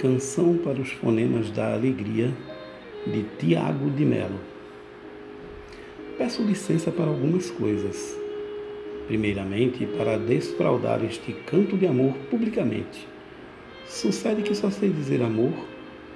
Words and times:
Canção 0.00 0.56
para 0.56 0.80
os 0.80 0.92
Fonemas 0.92 1.50
da 1.50 1.74
Alegria, 1.74 2.32
de 3.06 3.22
Tiago 3.38 3.90
de 3.90 4.02
Melo. 4.02 4.40
Peço 6.16 6.42
licença 6.42 6.90
para 6.90 7.04
algumas 7.04 7.50
coisas. 7.50 8.18
Primeiramente, 9.06 9.84
para 9.98 10.16
desfraudar 10.16 11.04
este 11.04 11.34
canto 11.44 11.76
de 11.76 11.86
amor 11.86 12.14
publicamente. 12.30 13.06
Sucede 13.84 14.40
que 14.40 14.54
só 14.54 14.70
sei 14.70 14.88
dizer 14.88 15.20
amor 15.20 15.52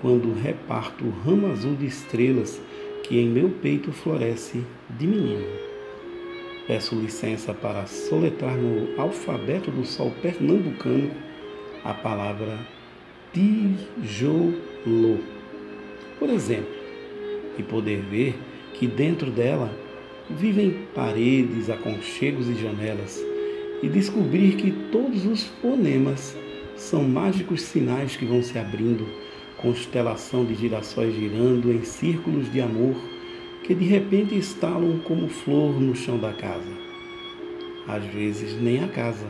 quando 0.00 0.32
reparto 0.32 1.04
o 1.04 1.10
ramo 1.10 1.50
azul 1.50 1.74
de 1.74 1.86
estrelas 1.86 2.62
que 3.02 3.18
em 3.18 3.28
meu 3.28 3.50
peito 3.50 3.90
floresce 3.90 4.64
de 4.90 5.08
menino. 5.08 5.44
Peço 6.68 6.94
licença 6.94 7.52
para 7.52 7.84
soletrar 7.86 8.56
no 8.56 9.00
alfabeto 9.00 9.72
do 9.72 9.84
sol 9.84 10.12
pernambucano 10.22 11.10
a 11.82 11.92
palavra 11.92 12.60
tijolo, 13.32 15.20
por 16.18 16.28
exemplo, 16.28 16.74
e 17.58 17.62
poder 17.62 18.00
ver 18.02 18.34
que 18.74 18.86
dentro 18.86 19.30
dela 19.30 19.70
vivem 20.30 20.86
paredes, 20.94 21.70
aconchegos 21.70 22.48
e 22.48 22.54
janelas, 22.54 23.22
e 23.82 23.88
descobrir 23.88 24.56
que 24.56 24.70
todos 24.90 25.24
os 25.26 25.44
fonemas 25.60 26.36
são 26.76 27.04
mágicos 27.04 27.62
sinais 27.62 28.16
que 28.16 28.24
vão 28.24 28.42
se 28.42 28.58
abrindo, 28.58 29.06
constelação 29.56 30.44
de 30.44 30.54
girassóis 30.54 31.14
girando 31.14 31.72
em 31.72 31.84
círculos 31.84 32.50
de 32.52 32.60
amor 32.60 32.96
que 33.64 33.74
de 33.74 33.84
repente 33.84 34.36
estalam 34.36 34.98
como 35.00 35.28
flor 35.28 35.80
no 35.80 35.94
chão 35.94 36.18
da 36.18 36.32
casa. 36.32 36.72
Às 37.86 38.04
vezes 38.06 38.60
nem 38.60 38.82
a 38.82 38.88
casa, 38.88 39.26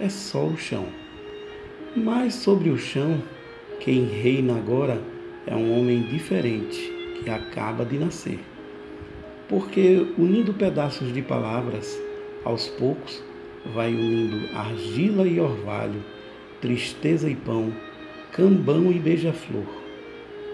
é 0.00 0.08
só 0.08 0.46
o 0.46 0.56
chão. 0.56 0.86
Mas 1.96 2.34
sobre 2.34 2.68
o 2.68 2.76
chão, 2.76 3.22
quem 3.80 4.04
reina 4.04 4.56
agora 4.56 5.00
é 5.46 5.56
um 5.56 5.78
homem 5.78 6.02
diferente 6.02 6.92
que 7.14 7.30
acaba 7.30 7.82
de 7.82 7.98
nascer. 7.98 8.38
Porque 9.48 10.06
unindo 10.18 10.52
pedaços 10.52 11.12
de 11.14 11.22
palavras, 11.22 11.98
aos 12.44 12.68
poucos, 12.68 13.24
vai 13.74 13.94
unindo 13.94 14.54
argila 14.54 15.26
e 15.26 15.40
orvalho, 15.40 16.04
tristeza 16.60 17.28
e 17.30 17.34
pão, 17.34 17.72
cambão 18.32 18.92
e 18.92 18.98
beija-flor, 18.98 19.64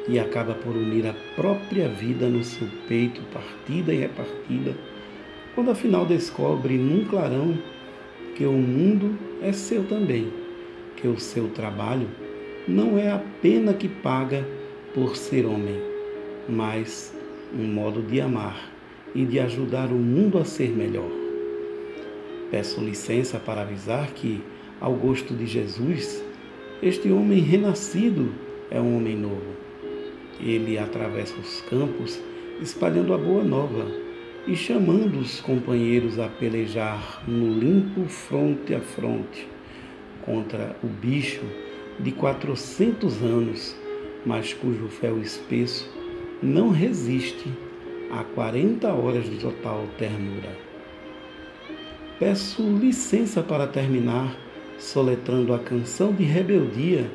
e 0.07 0.21
acaba 0.21 0.55
por 0.55 0.77
unir 0.77 1.09
a 1.09 1.15
própria 1.35 1.89
vida 1.89 2.29
no 2.29 2.45
seu 2.45 2.69
peito, 2.87 3.21
partida 3.33 3.93
e 3.93 3.99
repartida, 3.99 4.77
quando 5.57 5.73
afinal 5.73 6.07
descobre 6.07 6.79
num 6.79 7.05
clarão 7.05 7.59
que 8.37 8.47
o 8.47 8.53
mundo 8.53 9.19
é 9.43 9.53
seu 9.53 9.85
também 9.85 10.44
que 10.97 11.09
o 11.09 11.19
seu 11.19 11.49
trabalho 11.49 12.09
não 12.67 12.99
é 12.99 13.11
a 13.11 13.23
pena 13.43 13.75
que 13.75 13.89
paga 13.89 14.47
por 14.95 15.17
ser 15.17 15.45
homem, 15.45 15.81
mas 16.49 17.15
um 17.53 17.65
modo 17.65 18.03
de 18.03 18.21
amar 18.21 18.73
e 19.15 19.25
de 19.25 19.39
ajudar 19.39 19.89
o 19.91 19.97
mundo 19.97 20.39
a 20.39 20.45
ser 20.45 20.71
melhor. 20.71 21.11
Peço 22.51 22.81
licença 22.81 23.39
para 23.39 23.63
avisar 23.63 24.13
que, 24.13 24.43
ao 24.81 24.95
gosto 24.95 25.35
de 25.35 25.47
Jesus, 25.47 26.23
este 26.83 27.11
homem 27.11 27.41
renascido 27.41 28.33
é 28.71 28.81
um 28.81 28.97
homem 28.97 29.17
novo. 29.17 29.55
Ele 30.41 30.79
atravessa 30.79 31.35
os 31.39 31.61
campos 31.63 32.21
espalhando 32.61 33.13
a 33.13 33.19
boa 33.19 33.45
nova 33.45 33.87
e 34.47 34.55
chamando 34.55 35.19
os 35.19 35.41
companheiros 35.41 36.19
a 36.19 36.29
pelejar 36.29 37.23
no 37.27 37.59
limpo 37.59 38.05
fronte 38.05 38.75
a 38.75 38.81
fronte 38.81 39.49
contra 40.25 40.75
o 40.83 40.87
bicho 40.87 41.43
de 42.01 42.11
400 42.13 43.23
anos, 43.23 43.77
mas 44.25 44.53
cujo 44.53 44.89
fel 44.89 45.21
espesso 45.21 45.89
não 46.43 46.71
resiste 46.71 47.49
a 48.11 48.25
40 48.25 48.93
horas 48.93 49.25
de 49.25 49.39
total 49.39 49.87
ternura. 49.99 50.57
Peço 52.19 52.63
licença 52.63 53.43
para 53.43 53.67
terminar 53.67 54.37
soletrando 54.79 55.53
a 55.53 55.59
canção 55.59 56.13
de 56.13 56.25
rebeldia 56.25 57.11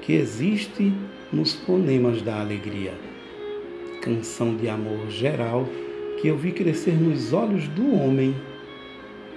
que 0.00 0.12
existe 0.12 0.92
nos 1.32 1.54
fonemas 1.54 2.22
da 2.22 2.40
alegria. 2.40 2.92
Canção 4.00 4.56
de 4.56 4.68
amor 4.68 5.08
geral 5.10 5.66
que 6.20 6.28
eu 6.28 6.36
vi 6.36 6.52
crescer 6.52 6.94
nos 6.94 7.32
olhos 7.32 7.66
do 7.68 7.94
homem 7.94 8.34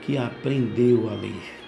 que 0.01 0.17
aprendeu 0.17 1.09
a 1.09 1.13
ler. 1.13 1.64